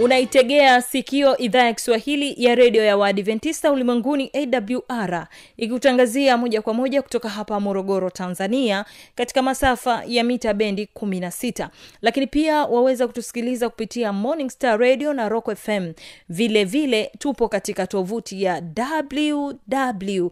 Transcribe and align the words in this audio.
unaitegea 0.00 0.82
sikio 0.82 1.36
idhaa 1.38 1.64
ya 1.64 1.74
kiswahili 1.74 2.44
ya 2.44 2.54
redio 2.54 2.84
ya 2.84 2.96
waadventista 2.96 3.72
ulimwenguni 3.72 4.30
awr 4.34 5.26
ikikutangazia 5.56 6.36
moja 6.36 6.62
kwa 6.62 6.74
moja 6.74 7.02
kutoka 7.02 7.28
hapa 7.28 7.60
morogoro 7.60 8.10
tanzania 8.10 8.84
katika 9.14 9.42
masafa 9.42 10.02
ya 10.06 10.24
mita 10.24 10.54
bendi 10.54 10.88
16 10.94 11.68
lakini 12.02 12.26
pia 12.26 12.64
waweza 12.64 13.06
kutusikiliza 13.06 13.68
kupitia 13.68 14.12
morning 14.12 14.50
star 14.50 14.80
radio 14.80 15.12
na 15.12 15.28
rock 15.28 15.54
fm 15.56 15.92
vile 16.28 16.64
vile 16.64 17.10
tupo 17.18 17.48
katika 17.48 17.86
tovuti 17.86 18.42
ya 18.42 18.62
www 19.00 20.28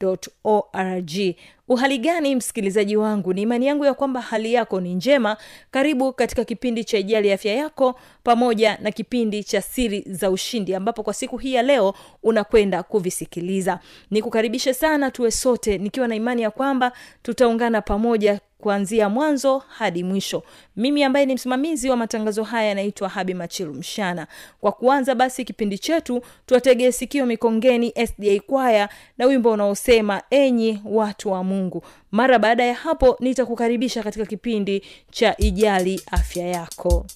www.awr.org 0.00 1.34
uhali 1.70 1.98
gani 1.98 2.36
msikilizaji 2.36 2.96
wangu? 2.96 3.32
Ni 3.32 3.42
imani 3.42 3.66
yangu 3.66 3.84
ya 3.84 3.94
kwamba 3.94 4.20
hali 4.20 4.52
yako 4.54 4.80
ni 4.80 4.94
njema. 4.94 5.36
Karibu 5.70 6.12
katika 6.12 6.44
kipindi 6.44 6.84
cha 6.84 6.98
ijali 6.98 7.32
afya 7.32 7.54
yako 7.54 7.94
pamoja 8.22 8.78
na 8.82 8.90
kipindi 8.90 9.44
cha 9.44 9.62
siri 9.62 10.04
za 10.06 10.30
ushindi 10.30 10.74
ambapo 10.74 11.02
kwa 11.02 11.14
siku 11.14 11.36
hii 11.38 11.54
ya 11.54 11.62
leo 11.62 11.94
unakwenda 12.22 12.82
kuvisikiliza. 12.82 13.78
Nikukaribishe 14.10 14.74
sana 14.74 15.10
tuwe 15.10 15.30
sote 15.30 15.78
nikiwa 15.78 16.08
na 16.08 16.14
imani 16.14 16.42
ya 16.42 16.50
kwamba 16.50 16.92
tutaungana 17.22 17.82
pamoja 17.82 18.40
kuanzia 18.60 19.08
mwanzo 19.08 19.58
hadi 19.58 20.04
mwisho. 20.04 20.42
Mimi 20.76 21.04
ambaye 21.04 21.26
ni 21.26 21.34
msimamizi 21.34 21.90
wa 21.90 21.96
matangazo 21.96 22.42
haya 22.44 22.68
yanaitwa 22.68 23.08
habi 23.08 23.34
machilu 23.34 23.74
mshana. 23.74 24.26
Kwa 24.60 24.72
kuanza 24.72 25.14
basi 25.14 25.44
kipindi 25.44 25.78
chetu 25.78 26.22
tuwategee 26.46 26.92
sikio 26.92 27.26
mikongeni 27.26 27.92
sda 28.06 28.40
kwaya 28.46 28.88
na 29.18 29.26
wimbo 29.26 29.50
unaosema 29.52 30.22
enyi 30.30 30.82
watu 30.84 31.30
wa 31.32 31.44
mungu. 31.44 31.82
Mara 32.10 32.38
baada 32.38 32.64
ya 32.64 32.74
hapo 32.74 33.16
nitakukaribisha 33.20 34.02
katika 34.02 34.26
kipindi 34.26 34.82
cha 35.10 35.36
ijali 35.38 36.02
afya 36.10 36.46
yako 36.46 37.06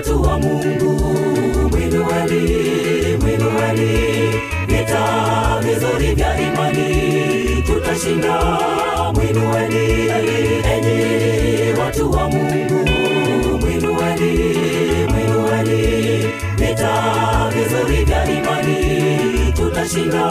watu 0.00 0.22
wa 0.22 0.38
mungu. 0.38 0.92
Mwinueni 1.70 3.16
mwinueni 3.16 4.32
vita 4.66 5.60
vizuri 5.62 6.14
vya 6.14 6.40
imani. 6.40 7.62
Tutashinda. 7.66 8.40
Mwinueni 9.14 10.08
enyi 10.74 11.78
watu 11.80 12.10
wa 12.10 12.28
mungu. 12.28 12.88
Mwinueni 13.60 14.54
mwinueni 15.12 16.26
vita 16.56 16.92
vizuri 17.54 18.04
vya 18.04 18.24
imani. 18.24 19.52
Tutashinda. 19.52 20.26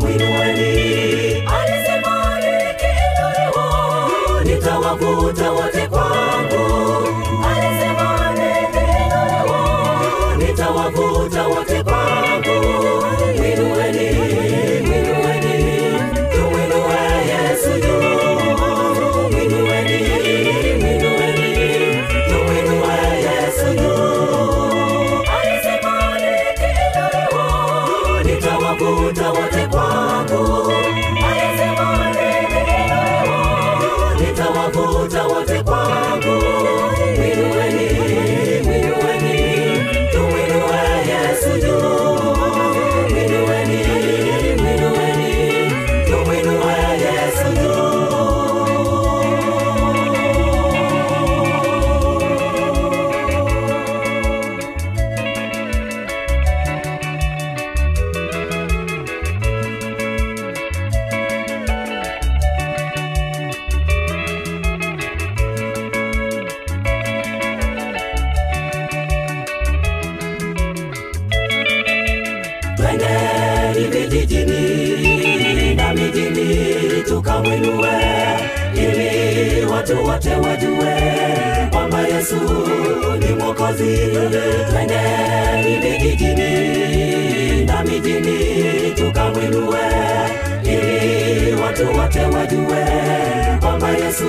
Mwinueni 0.00 0.72
alisema 1.32 2.40
nikiinuliwa 2.40 4.44
nitawavuta 4.44 5.50
wote 5.52 5.75
nitawavuta 34.76 35.15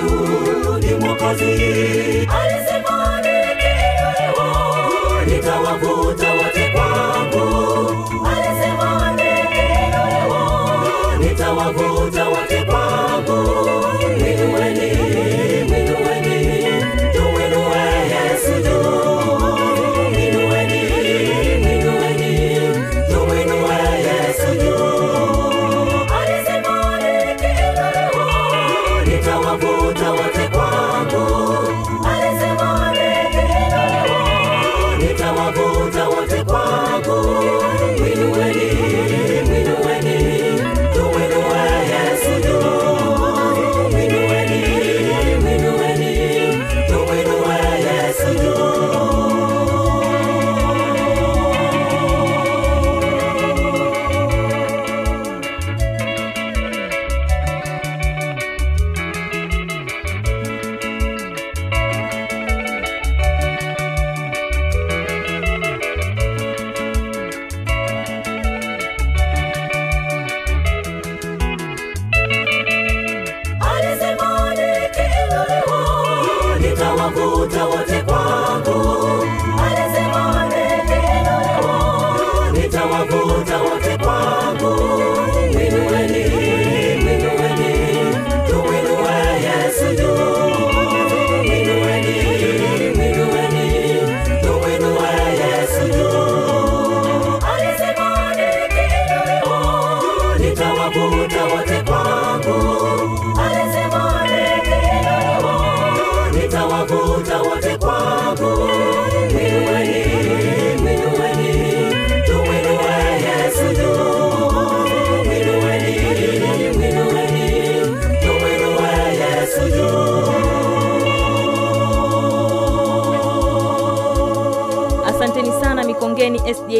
yesu 0.02 0.78
ni 0.78 0.94
mwokozi 0.94 1.44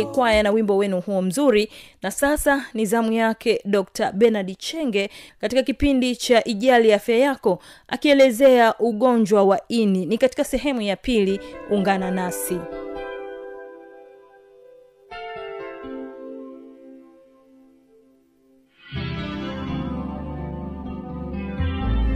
ikongeni 0.00 0.14
kwaya 0.18 0.42
na 0.42 0.50
wimbo 0.50 0.76
wenu 0.76 1.00
huo 1.00 1.22
mzuri. 1.22 1.70
Na 2.02 2.10
sasa 2.10 2.64
ni 2.74 2.86
zamu 2.86 3.12
yake 3.12 3.60
dr 3.64 4.12
benard 4.12 4.56
chenge 4.58 5.10
katika 5.40 5.62
kipindi 5.62 6.16
cha 6.16 6.44
ijali 6.44 6.92
afya 6.92 7.16
yako 7.18 7.58
akielezea 7.88 8.74
ugonjwa 8.78 9.44
wa 9.44 9.60
ini. 9.68 10.06
Ni 10.06 10.18
katika 10.18 10.44
sehemu 10.44 10.82
ya 10.82 10.96
pili 10.96 11.40
ungana 11.70 12.10
nasi. 12.10 12.58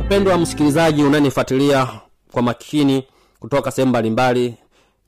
Mpendwa 0.05 0.39
msikilizaji 0.39 1.03
unanifuatilia 1.05 1.89
kwa 2.33 2.43
makini 2.43 3.05
kutoka 3.41 3.71
sehemu 3.71 3.89
mbalimbali 3.91 4.55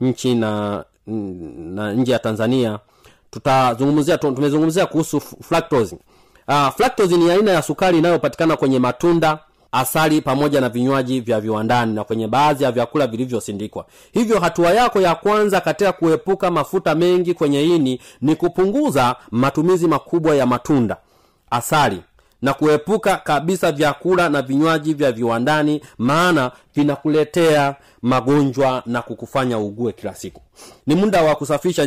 nchi 0.00 0.34
na 0.34 0.84
na 1.06 1.92
nje 1.92 2.12
ya 2.12 2.18
tanzania 2.18 2.78
tutazungumzia 3.30 4.18
tumezungumzia 4.18 4.86
kuhusu 4.86 5.20
fructose. 5.20 5.98
Uh, 6.48 6.68
fructose 6.68 7.16
ni 7.16 7.30
aina 7.30 7.50
ya 7.50 7.62
sukari 7.62 7.98
inayopatikana 7.98 8.56
kwenye 8.56 8.78
matunda 8.78 9.38
asali 9.72 10.20
pamoja 10.20 10.60
na 10.60 10.68
vinywaji 10.68 11.20
vya 11.20 11.40
viwandani 11.40 11.94
na 11.94 12.04
kwenye 12.04 12.28
baadhi 12.28 12.64
ya 12.64 12.72
vyakula 12.72 13.06
vilivyosindikwa. 13.06 13.86
Hivyo 14.12 14.40
hatua 14.40 14.70
yako 14.70 15.00
ya 15.00 15.14
kwanza 15.14 15.60
katika 15.60 15.92
kuepuka 15.92 16.50
mafuta 16.50 16.94
mengi 16.94 17.34
kwenye 17.34 17.64
ini 17.64 18.00
ni 18.20 18.36
kupunguza 18.36 19.16
matumizi 19.30 19.88
makubwa 19.88 20.34
ya 20.34 20.46
matunda 20.46 20.96
asali 21.50 22.02
na 22.44 22.54
kuepuka 22.54 23.16
kabisa 23.16 23.72
vyakula 23.72 24.28
na 24.28 24.42
vinywaji 24.42 24.94
vya 24.94 25.12
viwandani 25.12 25.80
maana 25.98 26.50
vinakuletea 26.74 27.74
magonjwa 28.02 28.82
na 28.86 29.02
kukufanya 29.02 29.58
ugue 29.58 29.92
kila 29.92 30.14
siku. 30.14 30.40
Ni 30.86 30.94
muda 30.94 31.22
wa 31.22 31.34
kusafisha 31.34 31.86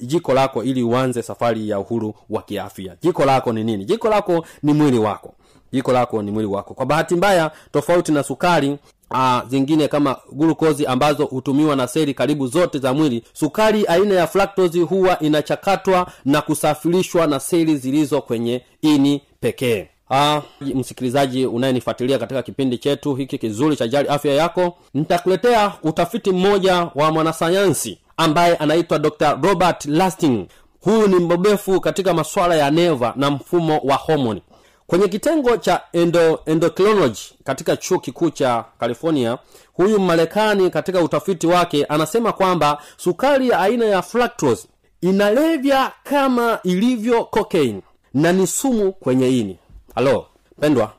jiko 0.00 0.34
lako 0.34 0.64
ili 0.64 0.82
uanze 0.82 1.22
safari 1.22 1.68
ya 1.68 1.78
uhuru 1.78 2.14
wa 2.30 2.42
kiafya. 2.42 2.96
Jiko 3.02 3.24
lako 3.24 3.52
ni 3.52 3.64
nini? 3.64 3.84
Jiko 3.84 4.08
lako 4.08 4.46
ni 4.62 4.72
mwili 4.72 4.98
wako. 4.98 5.34
Jiko 5.72 5.92
lako 5.92 6.22
ni 6.22 6.30
mwili 6.30 6.48
wako. 6.48 6.74
Kwa 6.74 6.86
bahati 6.86 7.14
mbaya 7.14 7.50
tofauti 7.72 8.12
na 8.12 8.22
sukari 8.22 8.78
Aa, 9.10 9.42
zingine 9.48 9.88
kama 9.88 10.16
glukozi 10.32 10.86
ambazo 10.86 11.24
hutumiwa 11.24 11.76
na 11.76 11.86
seli 11.86 12.14
karibu 12.14 12.46
zote 12.46 12.78
za 12.78 12.94
mwili. 12.94 13.22
Sukari 13.32 13.84
aina 13.86 14.14
ya 14.14 14.26
fructose 14.26 14.80
huwa 14.80 15.18
inachakatwa 15.18 16.06
na 16.24 16.42
kusafirishwa 16.42 17.26
na 17.26 17.40
seli 17.40 17.76
zilizo 17.76 18.20
kwenye 18.20 18.62
ini 18.82 19.22
pekee. 19.40 19.88
Ah, 20.10 20.40
msikilizaji 20.60 21.46
unayenifuatilia 21.46 22.18
katika 22.18 22.42
kipindi 22.42 22.78
chetu 22.78 23.14
hiki 23.14 23.38
kizuri 23.38 23.76
cha 23.76 23.88
jali 23.88 24.08
afya 24.08 24.34
yako 24.34 24.76
nitakuletea 24.94 25.72
utafiti 25.82 26.30
mmoja 26.32 26.88
wa 26.94 27.12
mwanasayansi 27.12 27.98
ambaye 28.16 28.56
anaitwa 28.56 28.98
dr 28.98 29.38
robert 29.42 29.84
lasting. 29.86 30.46
Huyu 30.80 31.06
ni 31.08 31.14
mbobefu 31.16 31.80
katika 31.80 32.14
masuala 32.14 32.54
ya 32.54 32.70
neva 32.70 33.12
na 33.16 33.30
mfumo 33.30 33.78
wa 33.84 33.94
homoni 33.96 34.42
kwenye 34.86 35.08
kitengo 35.08 35.56
cha 35.56 35.80
endo, 35.92 36.40
endocrinology 36.46 37.20
katika 37.44 37.76
chuo 37.76 37.98
kikuu 37.98 38.30
cha 38.30 38.64
california 38.80 39.38
huyu 39.72 40.00
marekani 40.00 40.70
katika 40.70 41.00
utafiti 41.00 41.46
wake 41.46 41.84
anasema 41.84 42.32
kwamba 42.32 42.82
sukari 42.96 43.48
ya 43.48 43.60
aina 43.60 43.84
ya 43.86 44.02
fructose 44.02 44.68
inalevya 45.00 45.92
kama 46.04 46.58
ilivyo 46.62 47.24
cocaine 47.24 47.82
na 48.14 48.32
ni 48.32 48.46
sumu 48.46 48.92
kwenye 48.92 49.38
ini. 49.38 49.58
Halo 49.94 50.26
pendwa 50.60 50.92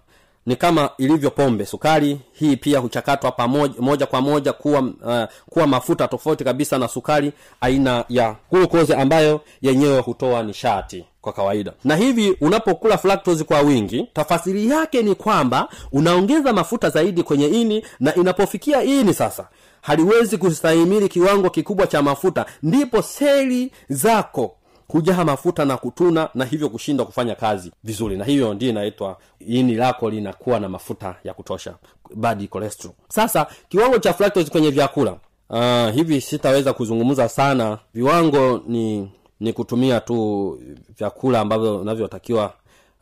ni 0.47 0.55
kama 0.55 0.89
ilivyo 0.97 1.31
pombe 1.31 1.65
sukari. 1.65 2.19
Hii 2.33 2.55
pia 2.55 2.79
huchakatwa 2.79 3.31
pamoja 3.31 3.73
moja 3.79 4.05
kwa 4.05 4.21
moja 4.21 4.53
kuwa 4.53 4.79
uh, 4.81 5.23
kuwa 5.49 5.67
mafuta 5.67 6.07
tofauti 6.07 6.43
kabisa 6.43 6.77
na 6.77 6.87
sukari 6.87 7.31
aina 7.61 8.05
ya 8.09 8.35
glucose 8.51 8.95
ambayo 8.95 9.41
yenyewe 9.61 9.99
hutoa 9.99 10.43
nishati 10.43 11.05
kwa 11.21 11.33
kawaida. 11.33 11.73
Na 11.83 11.95
hivi 11.95 12.37
unapokula 12.41 12.97
fructose 12.97 13.43
kwa 13.43 13.59
wingi 13.61 14.07
tafasiri 14.13 14.69
yake 14.69 15.01
ni 15.01 15.15
kwamba 15.15 15.69
unaongeza 15.91 16.53
mafuta 16.53 16.89
zaidi 16.89 17.23
kwenye 17.23 17.47
ini 17.47 17.85
na 17.99 18.15
inapofikia 18.15 18.83
ini 18.83 19.13
sasa 19.13 19.47
haliwezi 19.81 20.37
kustahimili 20.37 21.09
kiwango 21.09 21.49
kikubwa 21.49 21.87
cha 21.87 22.01
mafuta 22.01 22.45
ndipo 22.63 23.01
seli 23.01 23.71
zako 23.89 24.55
kujaa 24.88 25.25
mafuta 25.25 25.65
na 25.65 25.77
kutuna 25.77 26.29
na 26.34 26.46
hivyo 26.46 26.70
kushindwa 26.70 27.06
kufanya 27.06 27.36
kazi 27.36 27.72
vizuri. 27.84 28.17
Na 28.17 28.25
hiyo 28.25 28.53
ndio 28.53 28.70
inaitwa 28.70 29.17
ini 29.39 29.75
lako 29.75 30.10
linakuwa 30.10 30.60
na 30.60 30.70
mafuta 30.70 31.15
ya 31.24 31.34
kutosha 31.34 31.75
bad 32.15 32.50
cholesterol. 32.50 32.94
Sasa 33.10 33.48
kiwango 33.70 34.00
cha 34.00 34.13
fructose 34.13 34.51
kwenye 34.51 34.70
vyakula. 34.72 35.15
Uh, 35.50 35.89
hivi 35.94 36.22
sitaweza 36.22 36.74
kuzungumza 36.74 37.29
sana. 37.29 37.77
Viwango 37.94 38.62
ni 38.67 39.12
ni 39.39 39.53
kutumia 39.53 40.00
tu 40.00 40.60
vyakula 40.98 41.39
ambavyo 41.39 41.77
unavyotakiwa 41.79 42.53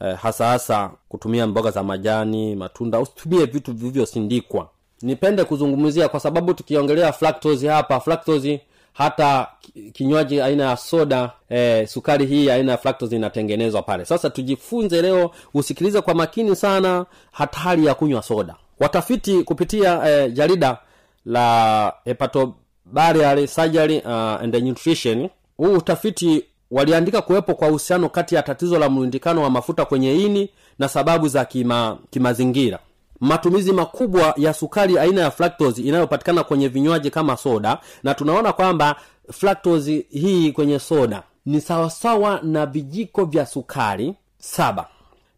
eh, 0.01 0.15
hasa 0.17 0.47
hasa 0.47 0.91
kutumia 1.09 1.47
mboga 1.47 1.71
za 1.71 1.83
majani 1.83 2.55
matunda 2.55 2.99
usitumie 2.99 3.45
vitu 3.45 3.73
vilivyosindikwa 3.73 4.69
nipende 5.01 5.43
kuzungumzia 5.43 6.09
kwa 6.09 6.19
sababu 6.19 6.53
tukiongelea 6.53 7.13
fructose 7.13 7.67
hapa 7.69 7.99
fructose 7.99 8.61
hata 8.95 9.47
kinywaji 9.93 10.41
aina 10.41 10.63
ya 10.63 10.77
soda 10.77 11.31
eh, 11.49 11.87
sukari 11.87 12.25
hii 12.25 12.49
aina 12.49 12.71
ya 12.71 12.77
fructose 12.77 13.15
inatengenezwa 13.15 13.81
pale. 13.81 14.05
Sasa 14.05 14.29
tujifunze 14.29 15.01
leo 15.01 15.31
usikilize 15.53 16.01
kwa 16.01 16.13
makini 16.13 16.55
sana 16.55 17.05
hatari 17.31 17.85
ya 17.85 17.93
kunywa 17.93 18.21
soda. 18.21 18.55
Watafiti 18.79 19.43
kupitia 19.43 20.09
eh, 20.09 20.33
jarida 20.33 20.77
la 21.25 21.93
hepatobarial 22.05 23.47
surgery 23.47 23.97
uh, 23.99 24.11
and 24.11 24.55
nutrition 24.55 25.29
huu 25.57 25.73
utafiti 25.73 26.45
waliandika 26.71 27.21
kuwepo 27.21 27.53
kwa 27.55 27.67
uhusiano 27.67 28.09
kati 28.09 28.35
ya 28.35 28.43
tatizo 28.43 28.79
la 28.79 28.89
mlundikano 28.89 29.41
wa 29.43 29.49
mafuta 29.49 29.85
kwenye 29.85 30.15
ini 30.15 30.49
na 30.79 30.87
sababu 30.87 31.27
za 31.27 31.45
kima, 31.45 31.97
kimazingira 32.09 32.79
matumizi 33.19 33.71
makubwa 33.73 34.33
ya 34.37 34.53
sukari 34.53 34.97
aina 34.99 35.21
ya 35.21 35.31
fructose 35.31 35.81
inayopatikana 35.81 36.43
kwenye 36.43 36.67
vinywaji 36.67 37.09
kama 37.11 37.37
soda 37.37 37.77
na 38.03 38.13
tunaona 38.13 38.53
kwamba 38.53 38.95
fructose 39.31 40.05
hii 40.09 40.51
kwenye 40.51 40.79
soda 40.79 41.23
ni 41.45 41.61
sawasawa 41.61 42.39
na 42.43 42.65
vijiko 42.65 43.25
vya 43.25 43.45
sukari 43.45 44.13
saba. 44.37 44.87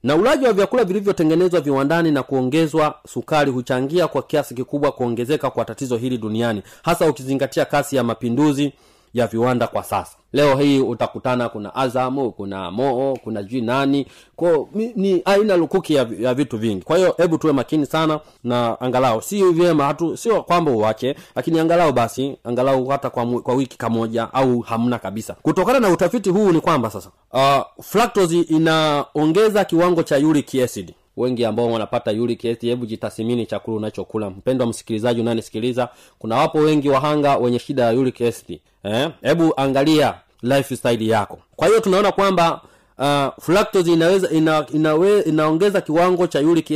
Na 0.04 0.16
ulaji 0.16 0.46
wa 0.46 0.54
vyakula 0.54 0.84
vilivyotengenezwa 0.84 1.62
viwandani 1.62 2.12
na 2.12 2.24
kuongezwa 2.24 2.96
sukari 3.08 3.52
huchangia 3.52 4.08
kwa 4.08 4.24
kiasi 4.24 4.56
kikubwa 4.56 4.92
kuongezeka 4.92 5.50
kwa 5.50 5.66
tatizo 5.66 5.98
hili 5.98 6.18
duniani 6.18 6.62
hasa 6.84 7.10
ukizingatia 7.10 7.66
kasi 7.66 7.96
ya 7.96 8.04
mapinduzi 8.04 8.74
ya 9.20 9.28
viwanda 9.28 9.68
kwa 9.68 9.84
sasa. 9.84 10.18
Leo 10.34 10.56
hii 10.56 10.80
utakutana 10.80 11.50
kuna 11.50 11.76
azamu 11.76 12.32
kuna 12.32 12.72
moo 12.72 13.16
kuna 13.24 13.44
jui 13.44 13.62
nani. 13.62 14.08
Ko 14.36 14.70
ni 14.74 15.22
aina 15.26 15.58
lukuki 15.58 15.94
ya, 15.96 16.08
ya 16.20 16.34
vitu 16.34 16.58
vingi. 16.58 16.82
Kwa 16.82 16.98
hiyo 16.98 17.14
hebu 17.18 17.38
tuwe 17.38 17.54
makini 17.54 17.86
sana 17.86 18.20
na 18.44 18.82
angalau. 18.82 19.22
Si 19.22 19.44
vyema 19.44 19.86
hatu 19.86 20.18
sio 20.18 20.44
kwamba 20.44 20.72
uwache 20.72 21.16
lakini 21.36 21.60
angalau 21.60 21.92
basi 21.94 22.38
angalau 22.44 22.88
hata 22.88 23.10
kwa, 23.10 23.26
kwa 23.26 23.54
wiki 23.56 23.78
kamoja 23.78 24.34
au 24.34 24.60
hamna 24.60 25.00
kabisa. 25.00 25.34
Kutokana 25.42 25.80
na 25.80 25.90
utafiti 25.90 26.30
huu 26.30 26.52
ni 26.52 26.62
kwamba 26.62 26.90
sasa 26.90 27.10
uh, 27.34 28.32
inaongeza 28.50 29.66
kiwango 29.66 30.04
cha 30.04 30.18
uric 30.18 30.56
acid 30.56 30.94
wengi 31.18 31.46
ambao 31.46 31.72
wanapata 31.72 32.12
uric 32.12 32.46
acid 32.46 32.70
hebu 32.70 32.86
jitathimini 32.86 33.46
chakula 33.46 33.78
unachokula. 33.78 34.30
Mpendwa 34.30 34.68
msikilizaji 34.68 35.22
unanisikiliza 35.22 35.90
kuna 36.20 36.36
wapo 36.36 36.58
wengi 36.58 36.90
wahanga 36.90 37.38
wenye 37.38 37.60
shida 37.60 37.84
ya 37.84 37.94
uric 38.00 38.22
acid 38.22 38.60
eh? 38.84 39.10
angalia 39.58 40.14
lifestyle 40.42 41.08
yako. 41.08 41.40
Kwa 41.56 41.68
hiyo 41.68 41.80
tunaona 41.80 42.12
kwamba 42.12 42.62
uh, 42.98 43.44
inaweza 43.88 44.30
ina, 44.30 44.66
inawe, 44.74 45.22
inaongeza 45.22 45.82
kiwango 45.82 46.28
cha 46.28 46.40
uric 46.40 46.72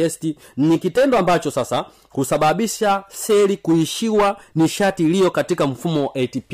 ni 0.58 0.78
kitendo 0.80 1.18
ambacho 1.18 1.52
sasa 1.52 1.86
husababisha 2.10 3.04
seli 3.08 3.58
kuishiwa 3.58 4.38
nishati 4.56 5.04
iliyo 5.04 5.32
katika 5.32 5.68
mfumo 5.68 6.06
wa 6.06 6.16
atp 6.16 6.54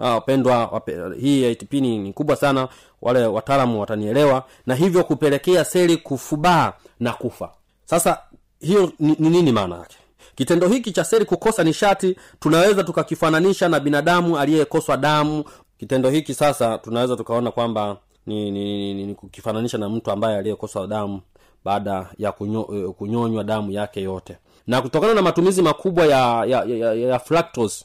Ah, 0.00 0.20
pendwa 0.20 0.82
hii 1.20 1.46
ATP 1.50 1.72
ni, 1.72 1.98
ni 1.98 2.12
kubwa 2.12 2.36
sana 2.36 2.68
wale 3.02 3.26
wataalamu 3.26 3.80
watanielewa 3.80 4.44
na 4.66 4.74
hivyo 4.74 5.04
kupelekea 5.04 5.64
seli 5.64 5.96
kufubaa 5.96 6.72
na 7.00 7.12
kufa. 7.12 7.50
Sasa 7.84 8.18
hiyo 8.60 8.92
ni, 8.98 9.16
ni 9.18 9.30
nini 9.30 9.52
maana 9.52 9.76
yake? 9.76 9.96
Kitendo 10.34 10.68
hiki 10.68 10.92
cha 10.92 11.04
seli 11.04 11.24
kukosa 11.24 11.64
nishati 11.64 12.16
tunaweza 12.40 12.84
tukakifananisha 12.84 13.68
na 13.68 13.80
binadamu 13.80 14.38
aliyekoswa 14.38 14.96
damu. 14.96 15.44
Kitendo 15.78 16.10
hiki 16.10 16.34
sasa 16.34 16.78
tunaweza 16.78 17.16
tukaona 17.16 17.50
kwamba 17.50 17.96
ni, 18.26 18.50
ni, 18.50 18.64
ni, 18.64 18.94
ni, 18.94 19.06
ni 19.06 19.14
kukifananisha 19.14 19.78
na 19.78 19.88
mtu 19.88 20.10
ambaye 20.10 20.38
aliyekoswa 20.38 20.86
damu 20.86 21.20
baada 21.64 22.06
ya 22.18 22.32
kunyo, 22.32 22.68
eh, 22.72 22.90
kunyonywa 22.90 23.44
damu 23.44 23.70
yake 23.70 24.02
yote. 24.02 24.36
Na 24.66 24.82
kutokana 24.82 25.14
na 25.14 25.22
matumizi 25.22 25.62
makubwa 25.62 26.06
ya 26.06 26.44
ya, 26.44 26.64
ya, 26.64 26.76
ya, 26.76 26.94
ya 26.94 27.18
fructose 27.18 27.84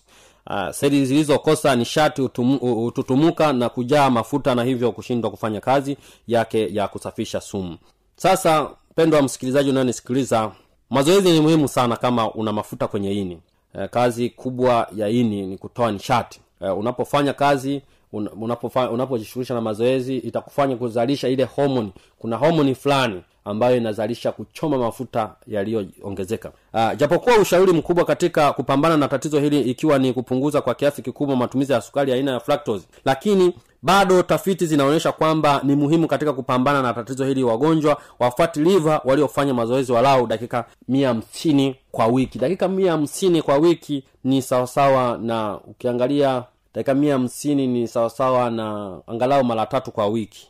uh, 0.49 0.69
seli 0.71 1.05
zilizokosa 1.05 1.75
nishati 1.75 2.21
hututumuka 2.61 3.53
na 3.53 3.69
kujaa 3.69 4.09
mafuta 4.09 4.55
na 4.55 4.63
hivyo 4.63 4.91
kushindwa 4.91 5.31
kufanya 5.31 5.61
kazi 5.61 5.97
yake 6.27 6.73
ya 6.73 6.87
kusafisha 6.87 7.41
sumu. 7.41 7.77
Sasa 8.15 8.69
mpendo 8.91 9.17
wa 9.17 9.23
msikilizaji 9.23 9.69
unayonisikiliza 9.69 10.51
mazoezi 10.89 11.31
ni 11.31 11.39
muhimu 11.41 11.67
sana 11.67 11.95
kama 11.95 12.31
una 12.33 12.51
mafuta 12.53 12.87
kwenye 12.87 13.13
ini. 13.13 13.39
Eh, 13.79 13.89
kazi 13.89 14.29
kubwa 14.29 14.87
ya 14.95 15.09
ini 15.09 15.41
ni 15.45 15.57
kutoa 15.57 15.91
nishati. 15.91 16.39
Eh, 16.61 16.77
unapofanya 16.77 17.33
kazi 17.33 17.81
un- 18.13 18.29
unapofa- 18.41 18.89
unapojishughulisha 18.91 19.53
na 19.53 19.61
mazoezi 19.61 20.17
itakufanya 20.17 20.75
kuzalisha 20.75 21.27
ile 21.29 21.43
homoni. 21.43 21.93
Kuna 22.19 22.37
homoni 22.37 22.75
fulani 22.75 23.21
ambayo 23.45 23.77
inazalisha 23.77 24.31
kuchoma 24.31 24.77
mafuta 24.77 25.35
yaliyoongezeka. 25.47 26.51
Uh, 26.73 26.91
japokuwa 26.97 27.37
ushauri 27.37 27.73
mkubwa 27.73 28.05
katika 28.05 28.53
kupambana 28.53 28.97
na 28.97 29.07
tatizo 29.07 29.39
hili 29.39 29.61
ikiwa 29.61 29.99
ni 29.99 30.13
kupunguza 30.13 30.61
kwa 30.61 30.75
kiasi 30.75 31.01
kikubwa 31.01 31.35
matumizi 31.35 31.73
ya 31.73 31.81
sukari 31.81 32.11
aina 32.13 32.31
ya 32.31 32.39
fructose 32.39 32.87
lakini 33.05 33.53
bado 33.81 34.23
tafiti 34.23 34.65
zinaonyesha 34.65 35.11
kwamba 35.11 35.61
ni 35.63 35.75
muhimu 35.75 36.07
katika 36.07 36.33
kupambana 36.33 36.81
na 36.81 36.93
tatizo 36.93 37.25
hili. 37.25 37.43
Wagonjwa 37.43 37.97
wafatiliva 38.19 38.91
fat 38.93 39.05
waliofanya 39.05 39.53
mazoezi 39.53 39.91
walau 39.91 40.27
dakika 40.27 40.65
mia 40.87 41.07
hamsini 41.07 41.75
kwa 41.91 42.07
wiki. 42.07 42.39
Dakika 42.39 42.67
mia 42.67 42.91
hamsini 42.91 43.41
kwa 43.41 43.57
wiki 43.57 44.03
ni 44.23 44.41
sawasawa 44.41 45.17
na 45.21 45.59
ukiangalia 45.67 46.43
dakika 46.73 46.93
mia 46.93 47.13
hamsini 47.13 47.67
ni 47.67 47.87
sawasawa 47.87 48.49
na 48.49 48.99
angalau 49.07 49.43
mara 49.43 49.65
tatu 49.65 49.91
kwa 49.91 50.07
wiki. 50.07 50.47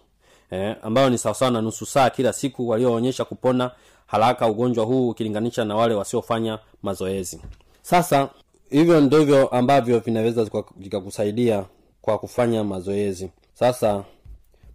Eh, 0.52 0.76
ambayo 0.82 1.10
ni 1.10 1.18
sawasawa 1.18 1.52
na 1.52 1.62
nusu 1.62 1.86
saa 1.86 2.10
kila 2.10 2.34
siku 2.34 2.70
walioonyesha 2.70 3.26
kupona 3.26 3.72
haraka 4.08 4.48
ugonjwa 4.48 4.86
huu 4.86 5.10
ukilinganisha 5.10 5.66
na 5.66 5.76
wale 5.76 5.96
wasiofanya 5.96 6.60
mazoezi. 6.84 7.42
Sasa 7.82 8.30
hivyo 8.70 9.02
ndivyo 9.02 9.48
ambavyo 9.48 10.00
vinaweza 10.00 10.48
vikakusaidia 10.78 11.66
kwa 12.02 12.18
kufanya 12.20 12.64
mazoezi. 12.64 13.30
Sasa 13.54 14.04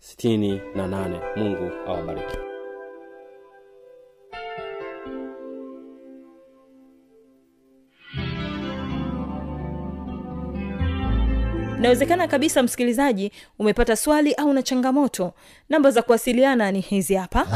0767338568 0.06 1.20
mungu 1.36 1.70
awabariki 1.88 2.36
inawezekana 11.78 12.28
kabisa 12.28 12.62
msikilizaji 12.62 13.32
umepata 13.58 13.96
swali 13.96 14.34
au 14.34 14.52
na 14.52 14.62
changamoto. 14.62 15.32
Namba 15.68 15.90
za 15.90 16.02
kuwasiliana 16.02 16.72
ni 16.72 16.80
hizi 16.80 17.14
hapa. 17.14 17.46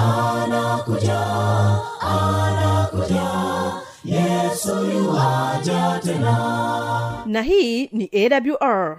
Na 7.27 7.43
hii 7.43 7.87
ni 7.93 8.11
awr 8.15 8.99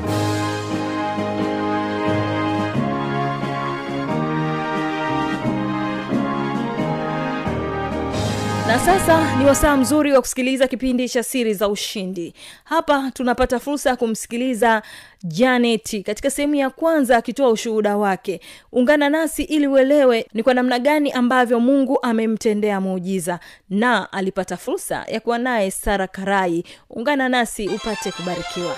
na 8.71 8.79
sasa 8.79 9.35
ni 9.37 9.45
wasaa 9.45 9.77
mzuri 9.77 10.13
wa 10.13 10.21
kusikiliza 10.21 10.67
kipindi 10.67 11.09
cha 11.09 11.23
siri 11.23 11.53
za 11.53 11.67
ushindi. 11.67 12.33
Hapa 12.63 13.11
tunapata 13.13 13.59
fursa 13.59 13.89
ya 13.89 13.95
kumsikiliza 13.95 14.81
janeti 15.23 16.03
katika 16.03 16.29
sehemu 16.29 16.55
ya 16.55 16.69
kwanza 16.69 17.17
akitoa 17.17 17.49
ushuhuda 17.49 17.97
wake. 17.97 18.41
Ungana 18.71 19.09
nasi 19.09 19.43
ili 19.43 19.67
uelewe 19.67 20.25
ni 20.33 20.43
kwa 20.43 20.53
namna 20.53 20.79
gani 20.79 21.11
ambavyo 21.11 21.59
mungu 21.59 21.99
amemtendea 22.01 22.81
muujiza. 22.81 23.39
Na 23.69 24.13
alipata 24.13 24.57
fursa 24.57 25.05
ya 25.07 25.19
kuwa 25.19 25.37
naye 25.37 25.71
sara 25.71 26.07
karai. 26.07 26.63
Ungana 26.89 27.29
nasi 27.29 27.67
upate 27.67 28.11
kubarikiwa 28.11 28.75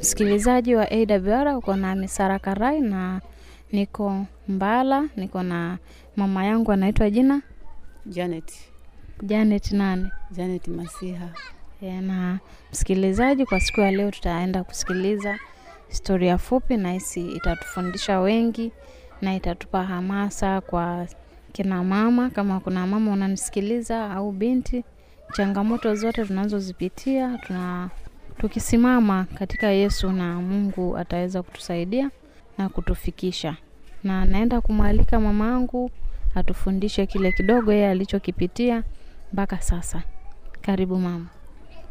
msikilizaji 0.00 0.74
wa 0.74 0.86
awr 0.90 1.56
uko 1.56 1.76
nami 1.76 2.08
sara 2.08 2.38
karai 2.38 2.80
na 2.80 3.20
niko 3.72 4.26
mbala 4.48 5.08
niko 5.16 5.42
na 5.42 5.78
mama 6.16 6.44
yangu 6.44 6.72
anaitwa 6.72 7.10
jina 7.10 7.42
Janet, 8.06 8.52
janet 9.22 9.72
nani? 9.72 10.10
Janet 10.30 10.68
Masiha. 10.68 11.28
Yeah, 11.80 12.02
na 12.02 12.38
msikilizaji 12.72 13.46
kwa 13.46 13.60
siku 13.60 13.80
ya 13.80 13.90
leo 13.90 14.10
tutaenda 14.10 14.64
kusikiliza 14.64 15.38
historia 15.88 16.38
fupi 16.38 16.76
na 16.76 16.92
hisi 16.92 17.32
itatufundisha 17.32 18.20
wengi 18.20 18.72
na 19.22 19.34
itatupa 19.34 19.84
hamasa 19.84 20.60
kwa 20.60 21.06
kina 21.52 21.84
mama 21.84 22.30
kama 22.30 22.60
kuna 22.60 22.86
mama 22.86 23.12
unanisikiliza 23.12 24.10
au 24.10 24.32
binti 24.32 24.84
changamoto 25.36 25.94
zote 25.94 26.24
tunazozipitia 26.24 27.38
tuna 27.46 27.90
tukisimama 28.40 29.24
katika 29.38 29.66
yesu 29.66 30.12
na 30.12 30.40
mungu 30.40 30.96
ataweza 30.96 31.42
kutusaidia 31.42 32.10
na 32.58 32.68
kutufikisha 32.68 33.56
na 34.04 34.24
naenda 34.24 34.60
kumwalika 34.60 35.20
mama 35.20 35.54
angu 35.54 35.90
atufundishe 36.34 37.06
kile 37.06 37.32
kidogo 37.32 37.72
yeye 37.72 37.88
alichokipitia 37.90 38.82
mpaka 39.32 39.60
sasa 39.60 40.02
karibu 40.60 40.96
mama 40.98 41.26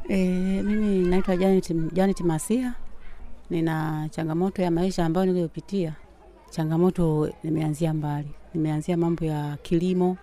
E, 0.10 0.18
mimi 0.64 1.08
naitwa 1.10 1.38
Janet, 1.38 1.74
Janet 1.94 2.22
Masiha. 2.22 2.74
Nina 3.50 4.08
changamoto 4.12 4.62
ya 4.62 4.72
maisha 4.72 5.06
ambayo 5.06 5.26
niliyopitia. 5.26 5.94
Changamoto 6.50 7.30
nimeanzia 7.44 7.94
mbali, 7.94 8.28
nimeanzia 8.54 8.98
mambo 8.98 9.26
ya 9.26 9.58
kilimo, 9.62 10.18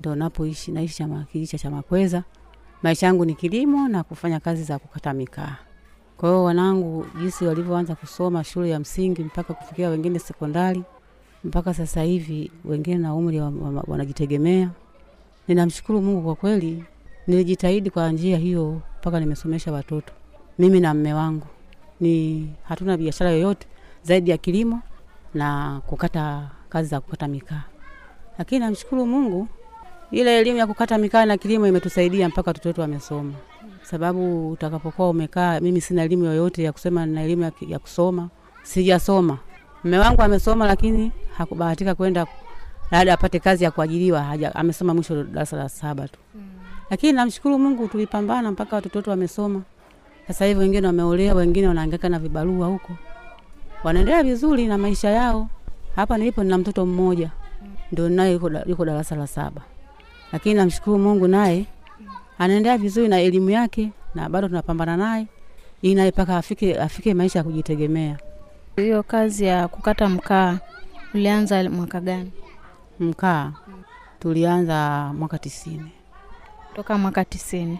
ndo 0.00 0.14
napoishi, 0.14 0.72
naishi 0.72 0.96
chama 0.96 1.24
kijiji 1.24 1.46
cha 1.50 1.58
Chamakweza. 1.58 2.24
Maisha 2.82 3.06
yangu 3.06 3.24
ni 3.24 3.34
kilimo 3.34 3.88
na 3.88 4.02
kufanya 4.02 4.40
kazi 4.40 4.64
za 4.64 4.78
kukata 4.78 5.12
mikaa. 5.12 5.56
Kwa 6.16 6.28
hiyo 6.28 6.44
wanangu 6.44 7.06
jinsi 7.20 7.44
walivyoanza 7.46 7.94
kusoma 7.94 8.44
shule 8.44 8.70
ya 8.70 8.78
msingi 8.80 9.24
mpaka 9.24 9.54
kufikia 9.54 9.88
wengine 9.88 10.18
sekondari, 10.18 10.82
mpaka 11.44 11.74
sasa 11.74 12.02
hivi 12.02 12.50
wengine 12.64 12.98
na 12.98 13.14
umri 13.14 13.40
wa- 13.40 13.48
wa- 13.48 13.84
wanajitegemea. 13.86 14.70
Ninamshukuru 15.48 16.02
Mungu 16.02 16.22
kwa 16.22 16.34
kweli, 16.34 16.84
nilijitahidi 17.26 17.90
kwa 17.90 18.12
njia 18.12 18.38
hiyo 18.38 18.80
mpaka 19.00 19.20
nimesomesha 19.20 19.72
watoto 19.72 20.12
mimi 20.58 20.80
na 20.80 20.94
mme 20.94 21.14
wangu. 21.14 21.46
Ni 22.00 22.48
hatuna 22.62 22.96
biashara 22.96 23.30
yoyote 23.30 23.66
zaidi 24.02 24.30
ya 24.30 24.36
kilimo 24.38 24.80
na 25.34 25.80
kukata 25.86 26.50
kazi 26.68 26.88
za 26.88 27.00
kukata 27.00 27.28
mikaa, 27.28 27.62
lakini 28.38 28.58
namshukuru 28.60 29.06
Mungu, 29.06 29.48
ile 30.10 30.38
elimu 30.40 30.58
ya 30.58 30.66
kukata 30.66 30.98
mikaa 30.98 31.24
na 31.24 31.36
kilimo 31.36 31.66
imetusaidia 31.66 32.28
mpaka 32.28 32.50
watoto 32.50 32.68
wetu 32.68 32.80
wamesoma. 32.80 33.32
sababu 33.82 34.50
utakapokuwa 34.50 35.10
umekaa, 35.10 35.60
mimi 35.60 35.80
sina 35.80 36.02
elimu 36.02 36.24
yoyote 36.24 36.62
ya 36.62 36.72
kusema 36.72 37.06
na 37.06 37.22
elimu 37.22 37.42
ya, 37.42 37.52
ya 37.68 37.78
kusoma, 37.78 38.28
sijasoma. 38.62 39.38
Mme 39.84 39.98
wangu 39.98 40.22
amesoma, 40.22 40.66
lakini 40.66 41.12
hakubahatika 41.36 41.94
kwenda 41.94 42.26
labda 42.90 43.12
apate 43.14 43.38
kazi 43.38 43.64
ya 43.64 43.70
kuajiriwa, 43.70 44.22
haja 44.22 44.54
amesoma 44.54 44.94
mwisho 44.94 45.24
darasa 45.24 45.56
la 45.56 45.68
saba 45.68 46.08
tu 46.08 46.18
mm. 46.34 46.42
Lakini 46.90 47.12
namshukuru 47.12 47.58
Mungu, 47.58 47.88
tulipambana 47.88 48.50
mpaka 48.50 48.76
watoto 48.76 48.98
wetu 48.98 49.10
wamesoma. 49.10 49.62
Sasa 50.26 50.44
hivi 50.46 50.60
wengine 50.60 50.86
wameolewa, 50.86 51.34
wengine 51.34 51.68
wanahangaika 51.68 52.08
na 52.08 52.18
vibarua 52.18 52.66
huko, 52.66 52.92
wanaendelea 53.84 54.22
vizuri 54.22 54.66
na 54.66 54.78
maisha 54.78 55.10
yao. 55.10 55.48
Hapa 55.96 56.18
nilipo 56.18 56.42
nina 56.42 56.58
mtoto 56.58 56.86
mmoja 56.86 57.30
ndio 57.92 58.08
naye 58.08 58.32
yuko, 58.32 58.50
yuko 58.66 58.84
darasa 58.84 59.16
la 59.16 59.26
saba, 59.26 59.60
lakini 60.32 60.54
namshukuru 60.54 60.98
Mungu 60.98 61.28
naye 61.28 61.66
anaendelea 62.38 62.78
vizuri 62.78 63.08
na 63.08 63.20
elimu 63.20 63.50
yake, 63.50 63.90
na 64.14 64.28
bado 64.28 64.48
tunapambana 64.48 64.96
naye 64.96 65.26
ili 65.82 65.94
naye 65.94 66.10
mpaka 66.10 66.36
afike, 66.36 66.78
afike 66.80 67.14
maisha 67.14 67.38
ya 67.38 67.44
kujitegemea. 67.44 68.18
Hiyo 68.76 69.02
kazi 69.02 69.44
ya 69.44 69.68
kukata 69.68 70.08
mkaa 70.08 70.58
ulianza 71.14 71.70
mwaka 71.70 72.00
gani? 72.00 72.32
Mkaa 73.00 73.52
tulianza 74.20 75.10
mwaka 75.18 75.38
tisini. 75.38 75.92
Toka 76.74 76.98
mwaka 76.98 77.24
tisini. 77.24 77.78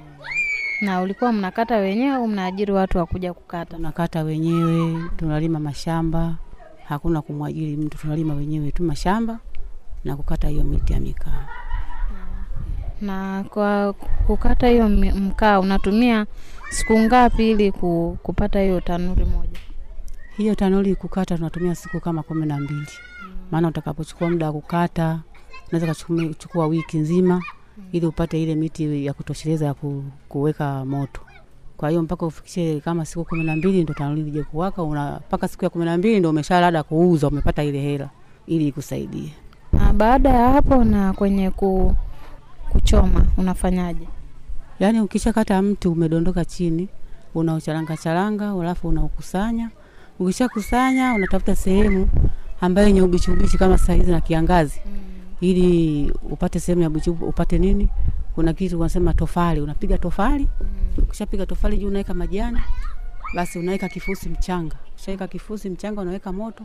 Na 0.81 1.01
ulikuwa 1.03 1.33
mnakata 1.33 1.77
wenyewe 1.77 2.15
au 2.15 2.29
mnaajiri 2.29 2.73
watu 2.73 2.99
wa 2.99 3.07
kuja 3.07 3.33
kukata? 3.35 3.77
tunakata 3.77 4.23
wenyewe, 4.23 5.03
tunalima 5.17 5.61
mashamba, 5.61 6.35
hakuna 6.89 7.23
kumwajiri 7.23 7.77
mtu, 7.77 7.99
tunalima 7.99 8.35
wenyewe 8.35 8.71
tu 8.73 8.83
mashamba 8.83 9.39
na 10.05 10.17
kukata 10.17 10.49
hiyo 10.49 10.65
miti 10.65 10.93
ya 10.93 11.01
mikaa. 11.01 11.47
Na 13.01 13.45
kwa 13.51 13.93
kukata 14.27 14.69
hiyo 14.69 14.89
mkaa 14.89 15.61
unatumia 15.61 16.27
siku 16.71 16.99
ngapi 16.99 17.51
ili 17.51 17.73
kupata 18.23 18.61
hiyo 18.61 18.81
tanuri 18.81 19.25
moja? 19.25 19.59
Hiyo 20.37 20.55
tanuri 20.55 20.95
kukata 20.95 21.37
tunatumia 21.37 21.75
siku 21.75 22.01
kama 22.01 22.23
kumi 22.23 22.47
na 22.47 22.61
mbili, 22.61 22.87
maana 23.51 23.69
utakapochukua 23.69 24.31
muda 24.31 24.47
wa 24.47 24.53
kukata 24.53 25.21
unaweza 25.73 25.95
kuchukua 26.29 26.67
wiki 26.67 26.99
nzima 26.99 27.43
ili 27.93 28.07
upate 28.07 28.43
ile 28.43 28.55
miti 28.55 29.07
ya 29.07 29.13
kutosheleza 29.13 29.67
ya 29.67 29.75
ku, 29.75 30.05
kuweka 30.29 30.85
moto. 30.85 31.21
Kwa 31.77 31.89
hiyo 31.91 32.03
mpaka 32.03 32.27
ufikishe 32.27 32.81
kama 32.81 33.05
siku 33.05 33.25
kumi 33.25 33.45
na 33.45 33.57
mbili 33.57 33.83
ndo 33.83 33.95
tanuri 33.95 34.23
lije 34.23 34.43
kuwaka, 34.43 34.85
mpaka 35.29 35.49
siku 35.49 35.65
ya 35.65 35.71
kumi 35.71 35.85
na 35.85 35.99
mbili 35.99 36.21
ndo 36.21 36.31
umeshalada 36.31 36.83
kuuza, 36.83 37.29
umepata 37.29 37.65
ile 37.65 37.81
hela 37.81 38.09
ili 38.47 38.69
ikusaidie. 38.69 39.33
Na 39.73 39.93
baada 39.93 40.29
ya 40.31 40.49
hapo 40.51 40.85
na 40.85 41.13
kwenye 41.13 41.51
ku, 41.51 41.95
kuchoma 42.73 43.27
unafanyaje? 43.37 44.09
Yaani 44.81 45.01
ukishakata 45.01 45.63
mti 45.63 45.89
umedondoka 45.89 46.45
chini, 46.45 46.89
unaucharanga 47.35 47.97
charanga, 47.97 48.51
alafu 48.51 48.89
unaukusanya. 48.89 49.71
Ukishakusanya 50.19 51.15
unatafuta 51.15 51.57
sehemu 51.57 52.09
ambayo 52.61 52.87
yenye 52.89 53.03
ubichi 53.03 53.31
ubichi 53.31 53.59
kama 53.59 53.79
saa 53.79 53.93
hizi 53.93 54.11
na 54.11 54.21
kiangazi, 54.21 54.81
ili 55.41 56.11
upate 56.31 56.61
sehemu 56.61 56.83
ya 56.83 56.89
ubichi 56.89 57.11
upate 57.11 57.59
nini, 57.59 57.89
kuna 58.35 58.53
kitu 58.53 58.81
unasema 58.81 59.15
tofali, 59.15 59.61
unapiga 59.61 59.99
tofali. 59.99 60.49
Ukishapiga 60.99 61.47
tofali 61.47 61.77
juu 61.79 61.89
unaweka 61.89 62.15
majani, 62.15 62.59
basi 63.35 63.59
unaweka 63.59 63.89
kifusi 63.89 64.29
mchanga. 64.29 64.77
Ukishaweka 64.95 65.29
kifusi 65.29 65.71
mchanga 65.71 66.01
unaweka 66.01 66.33
moto, 66.33 66.65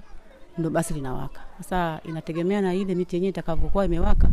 ndo 0.57 0.69
basi 0.69 0.93
linawaka. 0.93 1.39
Sasa 1.57 1.99
inategemea 2.09 2.61
na 2.61 2.73
ile 2.73 2.95
miti 2.95 3.15
yenyewe 3.15 3.29
itakavyokuwa 3.29 3.85
imewaka, 3.85 4.29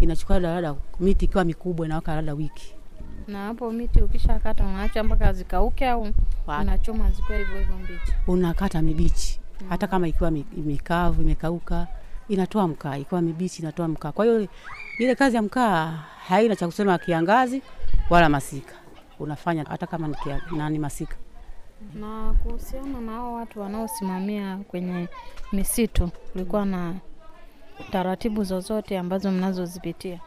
inachukua 0.00 0.38
labda 0.38 0.74
miti 1.00 1.24
ikiwa 1.24 1.44
mikubwa 1.44 1.86
inawaka 1.86 2.14
labda 2.14 2.34
wiki. 2.34 2.74
Na 3.28 3.44
hapo 3.46 3.70
miti 3.72 4.00
ukishakata 4.02 4.64
unaacha 4.64 5.04
mpaka 5.04 5.32
zikauke 5.32 5.88
au 5.88 6.08
unachoma 6.60 7.10
zikiwa 7.10 7.38
hivyo 7.38 7.58
hivyo 7.58 7.76
mbichi? 7.76 8.12
unakata 8.26 8.82
mibichi. 8.82 9.40
Hata 9.68 9.86
kama 9.86 10.08
ikiwa 10.08 10.30
mi- 10.30 10.46
mikavu 10.56 11.22
imekauka 11.22 11.86
inatoa 12.28 12.68
mkaa. 12.68 12.96
Ikiwa 12.96 13.22
mibichi 13.22 13.62
inatoa 13.62 13.88
mkaa. 13.88 14.12
Kwa 14.12 14.24
hiyo 14.24 14.48
ile 14.98 15.14
kazi 15.14 15.36
ya 15.36 15.42
mkaa 15.42 15.86
haina 16.28 16.56
cha 16.56 16.66
kusema 16.66 16.98
kiangazi 16.98 17.62
wala 18.10 18.28
masika. 18.28 18.74
Unafanya 19.18 19.64
hata 19.68 19.86
kama 19.86 20.08
ni 20.08 20.14
nani 20.58 20.78
masika. 20.78 21.16
Na 21.94 22.34
kuhusiana 22.42 23.00
na 23.00 23.12
hao 23.12 23.34
watu 23.34 23.60
wanaosimamia 23.60 24.56
kwenye 24.56 25.08
misitu, 25.52 26.10
kulikuwa 26.32 26.64
na 26.64 26.94
taratibu 27.90 28.44
zozote 28.44 28.98
ambazo 28.98 29.30
mnazozipitia? 29.30 30.20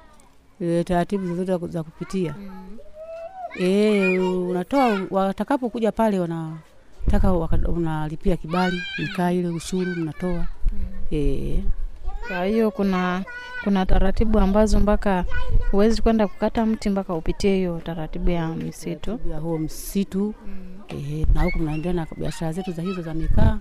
e, 0.62 0.84
taratibu 0.84 1.28
zozote 1.36 1.68
za 1.68 1.84
kupitia? 1.84 2.36
E, 3.60 4.20
unatoa 4.20 5.00
watakapokuja 5.12 5.92
pale 5.92 6.20
wanataka 6.20 7.34
unalipia 7.68 8.38
kibali 8.38 8.82
nikaa 9.00 9.32
ile 9.32 9.48
ushuru 9.48 9.96
mnatoa. 9.96 10.46
E, 11.12 11.64
Kwa 12.28 12.46
hiyo 12.46 12.72
kuna 12.72 13.24
kuna 13.64 13.86
taratibu 13.86 14.40
ambazo 14.40 14.80
mpaka 14.80 15.26
huwezi 15.72 16.02
kwenda 16.02 16.28
kukata 16.28 16.66
mti 16.66 16.90
mpaka 16.90 17.14
upitie 17.14 17.56
hiyo 17.56 17.80
taratibu 17.84 18.30
ya 18.30 18.48
misitu. 18.48 19.20
ya 19.32 19.40
huo 19.40 19.58
msitu. 19.58 20.34
E, 20.90 21.26
na 21.34 21.44
huku 21.44 21.60
mnaendelea 21.60 21.94
na 21.94 22.08
biashara 22.18 22.52
zetu 22.52 22.72
za 22.72 22.82
hizo 22.82 23.02
za 23.02 23.14
mikaa. 23.14 23.58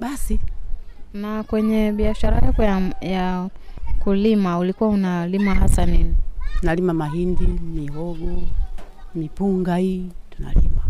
Basi 0.00 0.40
Na 1.14 1.42
kwenye 1.42 1.92
biashara 1.92 2.38
yako 2.38 2.62
ya, 2.62 2.92
ya 3.00 3.48
kulima 3.98 4.58
ulikuwa 4.58 4.90
unalima 4.90 5.54
hasa 5.54 5.86
nini? 5.86 6.16
nalima 6.62 6.92
mahindi, 6.92 7.46
mihogo, 7.46 8.42
mipunga 9.14 9.76
hii 9.76 10.08
tunalima 10.30 10.82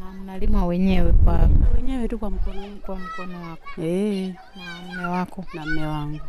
Na 0.00 0.12
mnalima 0.12 0.66
wenyewe 0.66 1.12
kwa, 1.12 1.48
wenyewe 1.76 2.08
tu 2.08 2.18
kwa 2.18 2.30
mkono. 2.30 2.62
kwa 2.86 2.96
mkono 2.98 3.42
wako? 3.42 3.82
Eh, 3.82 4.34
na 4.56 4.86
mume 4.94 5.06
wako? 5.06 5.44
Na 5.54 5.66
mme 5.66 5.86
wangu. 5.86 6.20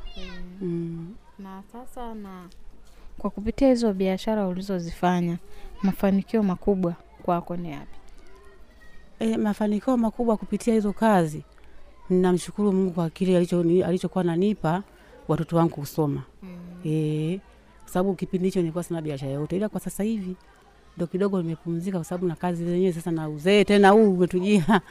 Mm. 0.61 1.13
na 1.39 1.63
sasa 1.71 2.13
na 2.13 2.43
kwa 3.17 3.29
kupitia 3.29 3.67
hizo 3.67 3.93
biashara 3.93 4.47
ulizozifanya 4.47 5.37
mafanikio 5.83 6.43
makubwa 6.43 6.93
kwako 7.23 7.55
ni 7.57 7.71
yapi? 7.71 7.97
E, 9.19 9.37
mafanikio 9.37 9.97
makubwa 9.97 10.37
kupitia 10.37 10.73
hizo 10.73 10.93
kazi, 10.93 11.43
ninamshukuru 12.09 12.71
Mungu 12.71 12.91
kwa 12.91 13.09
kile 13.09 13.37
alichokuwa 13.85 14.23
nanipa 14.23 14.83
watoto 15.27 15.57
wangu 15.57 15.69
kusoma. 15.75 16.23
Mm. 16.43 16.49
E, 16.85 17.39
sababu 17.85 18.13
kipindi 18.15 18.47
hicho 18.47 18.59
nilikuwa 18.59 18.83
sina 18.83 19.01
biashara 19.01 19.31
yote, 19.31 19.55
ila 19.55 19.69
kwa 19.69 19.79
sasa 19.79 20.03
hivi 20.03 20.35
ndo 20.97 21.07
kidogo 21.07 21.41
nimepumzika, 21.41 21.97
kwa 21.97 22.05
sababu 22.05 22.27
na 22.27 22.35
kazi 22.35 22.65
zenyewe 22.65 22.93
sasa 22.93 23.11
na 23.11 23.29
uzee 23.29 23.63
tena 23.63 23.89
huu 23.89 24.13
umetujia. 24.13 24.81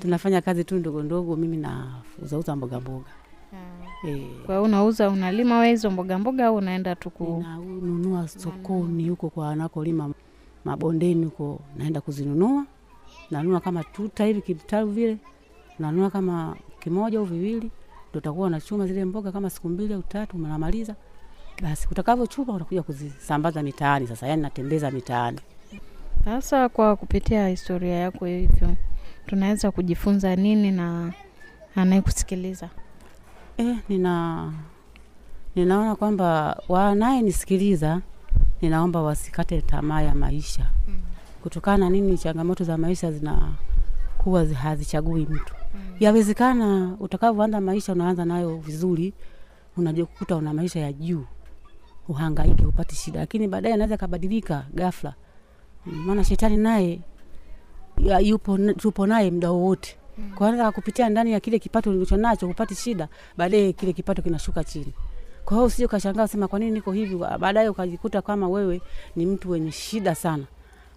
Tunafanya 0.00 0.40
kazi 0.40 0.64
tu 0.64 0.74
ndogo 0.76 1.02
ndogo, 1.02 1.36
mimi 1.36 1.56
nauzauza 1.56 2.56
mboga 2.56 2.80
mboga. 2.80 3.10
Eh, 4.08 4.26
Kwa 4.46 4.54
hiyo 4.54 4.62
unauza 4.62 5.10
unalima 5.10 5.54
wewe 5.58 5.70
hizo 5.70 5.90
mboga 5.90 6.18
mboga 6.18 6.46
au 6.46 6.56
unaenda 6.56 6.94
tu 6.96 7.10
kununua 7.10 8.28
sokoni 8.28 9.08
huko 9.08 9.30
kwa 9.30 9.46
wanakolima 9.46 10.10
mabondeni 10.64 11.24
huko, 11.24 11.60
naenda 11.76 12.00
kuzinunua, 12.00 12.64
nanunua 13.30 13.60
kama 13.60 13.84
tuta 13.84 14.24
hivi 14.24 14.42
kitalu 14.42 14.90
vile, 14.90 15.16
nanunua 15.82 16.10
kama 16.10 16.56
kimoja 16.80 17.18
au 17.18 17.24
viwili, 17.24 17.70
ndo 18.10 18.18
utakuwa 18.18 18.46
unachuma 18.46 18.86
zile 18.86 19.04
mboga 19.04 19.32
kama 19.32 19.50
siku 19.50 19.68
mbili 19.68 19.94
au 19.94 20.02
tatu, 20.02 20.36
unamaliza 20.36 20.94
basi. 21.62 21.88
Utakavyochuma 21.90 22.52
unakuja 22.52 22.82
kuzisambaza 22.82 23.62
mitaani. 23.62 24.06
Sasa 24.06 24.26
yani 24.26 24.42
natembeza 24.42 24.90
mitaani. 24.90 25.40
Sasa 26.24 26.68
kwa 26.68 26.96
kupitia 26.96 27.48
historia 27.48 27.94
yako 27.94 28.26
hivyo, 28.26 28.76
tunaweza 29.26 29.70
kujifunza 29.70 30.36
nini 30.36 30.70
na 30.70 31.12
anayekusikiliza? 31.76 32.68
Eh, 33.56 33.76
nina 33.88 34.52
ninaona 35.56 35.96
kwamba 35.96 36.56
wanayenisikiliza, 36.68 38.00
ninaomba 38.62 39.02
wasikate 39.02 39.60
tamaa 39.62 40.02
ya 40.02 40.14
maisha 40.14 40.70
kutokana 41.42 41.76
na 41.78 41.90
nini, 41.90 42.18
changamoto 42.18 42.64
za 42.64 42.78
maisha 42.78 43.12
zinakuwa 43.12 44.44
hazichagui 44.46 45.26
mtu. 45.30 45.54
Yawezekana 46.00 46.96
utakavyoanza 47.00 47.60
maisha 47.60 47.92
unaanza 47.92 48.24
nayo 48.24 48.56
vizuri, 48.56 49.12
unajikuta 49.76 50.36
una 50.36 50.54
maisha 50.54 50.80
ya 50.80 50.92
juu, 50.92 51.24
uhangaike, 52.08 52.66
upate 52.66 52.94
shida, 52.96 53.20
lakini 53.20 53.48
baadaye 53.48 53.74
anaweza 53.74 53.96
kabadilika 53.96 54.66
ghafla, 54.74 55.14
maana 55.86 56.24
shetani 56.24 56.56
naye 56.56 57.00
yupo 58.22 58.58
tupo 58.58 59.06
naye 59.06 59.30
muda 59.30 59.50
wowote. 59.50 59.96
Kwa 60.34 60.48
anaweza 60.48 60.72
kupitia 60.72 61.08
ndani 61.08 61.32
ya 61.32 61.40
kile 61.40 61.58
kipato 61.58 61.90
ulicho 61.90 62.16
nacho 62.16 62.48
upate 62.48 62.74
shida, 62.74 63.08
baadaye 63.36 63.72
kile 63.72 63.92
kipato 63.92 64.22
kinashuka 64.22 64.64
chini. 64.64 64.94
Kwa 65.44 65.56
hiyo 65.56 65.66
usije 65.66 65.84
ukashangaa 65.86 66.28
sema 66.28 66.48
kwa 66.48 66.58
nini 66.58 66.70
niko 66.70 66.92
hivi, 66.92 67.16
baadaye 67.16 67.68
ukajikuta 67.68 68.22
kama 68.22 68.48
wewe 68.48 68.80
ni 69.16 69.26
mtu 69.26 69.50
wenye 69.50 69.70
shida 69.72 70.14
sana. 70.14 70.44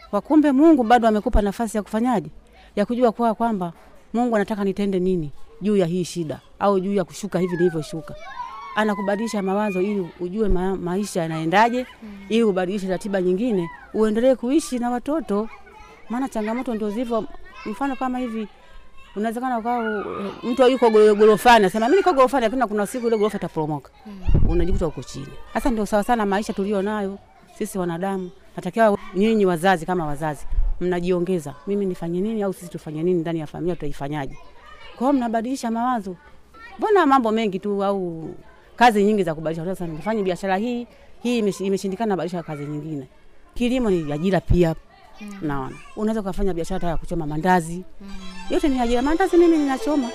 Kwa 0.10 0.22
kumbe 0.22 0.52
Mungu 0.52 0.84
bado 0.84 1.08
amekupa 1.08 1.42
nafasi 1.42 1.78
ya 1.78 1.84
kufanyaje, 1.84 2.30
ya 2.76 2.86
kujua 2.86 3.12
kwa 3.12 3.36
kwamba 3.36 3.74
Mungu 4.13 4.36
anataka 4.36 4.63
nitende 4.63 5.00
nini 5.00 5.32
juu 5.62 5.78
ya 5.78 5.86
hii 5.86 6.04
shida 6.04 6.39
au 6.60 6.80
juu 6.80 6.94
ya 6.94 7.04
kushuka 7.04 7.39
hivi 7.39 7.58
nilivyoshuka. 7.58 8.15
Anakubadilisha 8.76 9.41
mawazo 9.41 9.82
ili 9.82 10.08
ujue 10.20 10.50
ma 10.50 10.76
maisha 10.76 11.22
yanaendaje, 11.22 11.86
ili 12.30 12.44
ubadilishe 12.44 12.88
ratiba 12.88 13.22
nyingine, 13.22 13.70
uendelee 13.94 14.36
kuishi 14.36 14.80
na 14.80 14.89
watoto 14.89 15.50
maana 16.10 16.30
changamoto 16.30 16.76
ndio 16.76 16.89
zivyo. 16.91 17.26
Mfano 17.65 17.96
kama 17.96 18.20
hivi 18.20 18.48
unawezekana 19.15 19.60
ukawa 19.60 20.06
mtu 20.44 20.68
yuko 20.68 20.89
goro- 20.89 21.15
gorofani 21.15 21.65
asema 21.65 21.86
mimi 21.86 21.98
niko 21.98 22.13
gorofani, 22.13 22.44
lakini 22.44 22.68
kuna 22.68 22.88
siku 22.88 23.08
ile 23.08 23.18
gorofa 23.18 23.38
itaporomoka, 23.38 23.91
unajikuta 24.50 24.88
uko 24.88 25.04
chini. 25.04 25.28
Sasa 25.54 25.72
ndio 25.72 25.86
sawa 25.86 26.04
sana 26.04 26.26
maisha 26.26 26.54
tulio 26.54 26.82
nayo 26.82 27.18
sisi 27.58 27.78
wanadamu. 27.78 28.32
Natakiwa 28.56 28.98
nyinyi 29.15 29.46
wazazi, 29.46 29.86
kama 29.86 30.06
wazazi, 30.06 30.46
mnajiongeza, 30.82 31.54
mimi 31.68 31.86
nifanye 31.86 32.22
nini 32.22 32.44
au 32.44 32.54
sisi 32.54 32.72
tufanye 32.72 33.04
nini 33.04 33.20
ndani 33.22 33.40
ya 33.40 33.48
familia, 33.48 33.76
tutaifanyaje? 33.76 34.38
Kwa 34.96 35.00
hiyo 35.08 35.14
mnabadilisha 35.14 35.72
mawazo. 35.72 36.16
Mbona 36.80 37.06
mambo 37.06 37.32
mengi 37.32 37.60
tu 37.60 37.84
au 37.84 38.30
kazi 38.76 39.04
nyingi 39.04 39.24
za 39.24 39.36
kubadilisha. 39.36 39.66
Sasa 39.76 39.88
nifanye 39.88 40.24
biashara 40.24 40.58
hii 40.58 40.88
hii 41.24 41.38
imeshindikana, 41.60 42.16
badilisha 42.16 42.44
kazi 42.44 42.66
nyingine. 42.66 43.08
Kilimo 43.54 43.90
ni 43.90 44.12
ajira 44.14 44.42
pia, 44.42 44.76
naona 45.42 45.76
unaweza 45.96 46.22
ukafanya 46.22 46.54
biashara 46.54 46.90
ya 46.90 46.98
kuchoma 46.98 47.26
mandazi, 47.28 47.84
yote 48.50 48.68
ni 48.70 48.80
ajira. 48.80 49.02
Mandazi 49.02 49.38
mimi 49.38 49.58
ninachoma. 49.58 50.10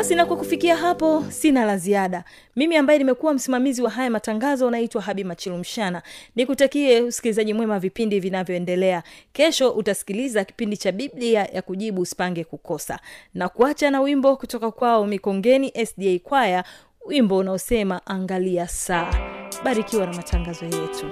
Basi 0.00 0.14
na 0.14 0.26
kwa 0.26 0.36
kufikia 0.36 0.76
hapo 0.76 1.24
sina 1.28 1.64
la 1.64 1.76
ziada. 1.76 2.24
Mimi 2.56 2.76
ambaye 2.76 2.98
nimekuwa 2.98 3.34
msimamizi 3.34 3.82
wa 3.82 3.90
haya 3.90 4.10
matangazo 4.10 4.70
naitwa 4.70 5.02
habi 5.02 5.24
machilumshana 5.24 6.02
nikutakie 6.36 7.00
usikilizaji 7.00 7.54
mwema 7.54 7.78
vipindi 7.78 8.20
vinavyoendelea. 8.20 9.02
Kesho 9.32 9.70
utasikiliza 9.70 10.44
kipindi 10.44 10.76
cha 10.76 10.92
biblia 10.92 11.44
ya 11.44 11.62
kujibu 11.62 12.00
usipange 12.02 12.44
kukosa. 12.44 12.98
Na 13.34 13.48
kuacha 13.48 13.90
na 13.90 14.00
wimbo 14.00 14.36
kutoka 14.36 14.70
kwao 14.70 15.06
mikongeni 15.06 15.72
sda 15.86 16.18
kwaya 16.24 16.64
wimbo 17.06 17.36
unaosema 17.36 18.06
angalia 18.06 18.68
saa. 18.68 19.14
Barikiwa 19.64 20.06
na 20.06 20.12
matangazo 20.12 20.64
yetu 20.64 21.06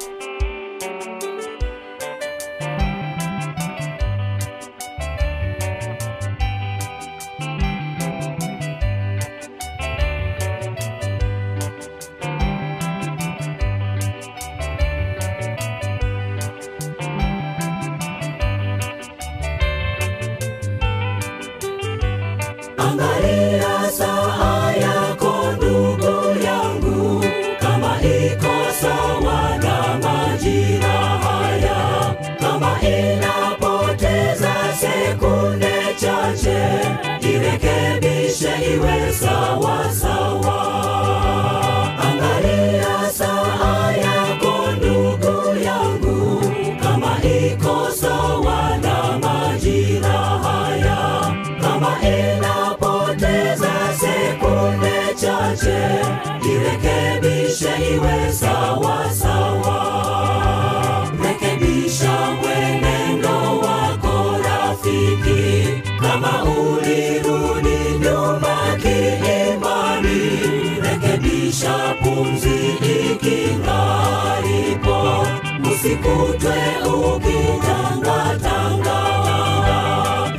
usikutwe 76.08 76.56
ukitangatanga. 76.86 78.98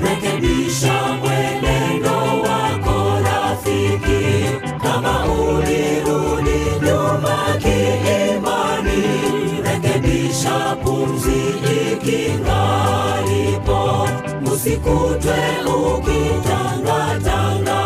Rekebisha 0.04 0.96
mwenendo 1.24 2.16
wako 2.44 2.98
rafiki, 3.26 4.24
kama 4.84 5.14
ulirudi 5.26 6.60
nyuma 6.86 7.38
kiimani, 7.60 9.02
rekebisha 9.64 10.56
pumzi 10.84 11.40
ikingalipo, 11.94 13.80
usikutwe 14.54 15.40
ukitangatanga. 15.66 17.79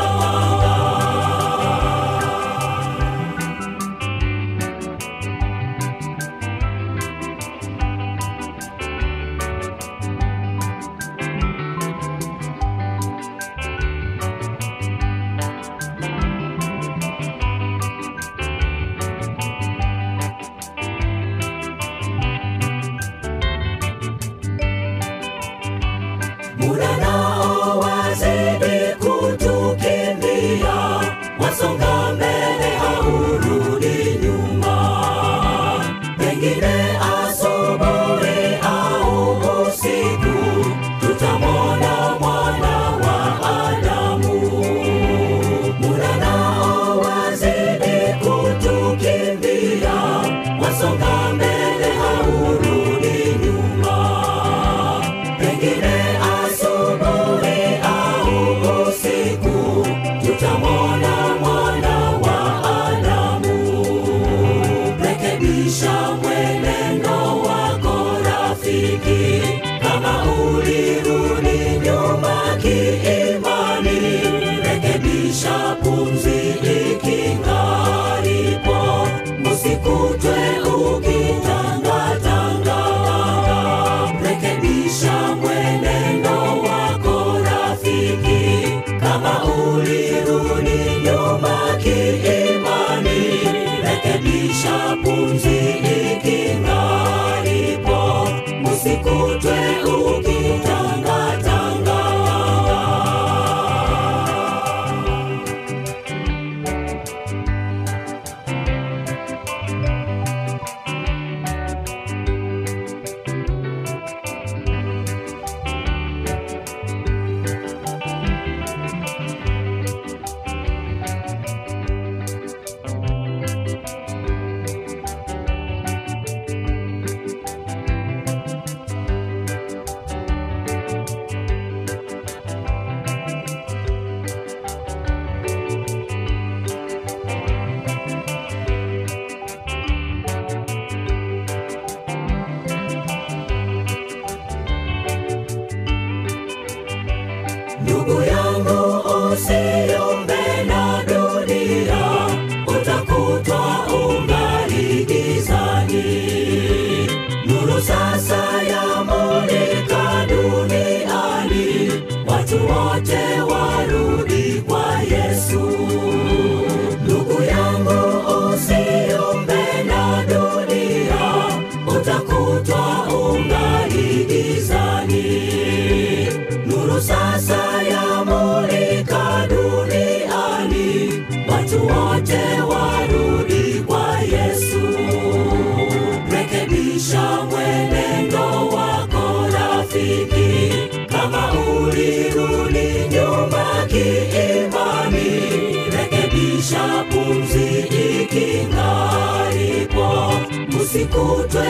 Usikutwe 201.23 201.67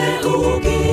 uki 0.56 0.83